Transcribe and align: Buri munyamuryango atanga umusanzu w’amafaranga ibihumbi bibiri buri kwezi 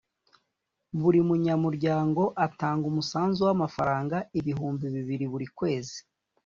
Buri 1.01 1.19
munyamuryango 1.27 2.23
atanga 2.45 2.83
umusanzu 2.91 3.39
w’amafaranga 3.47 4.17
ibihumbi 4.39 4.85
bibiri 4.95 5.25
buri 5.31 5.47
kwezi 5.57 5.97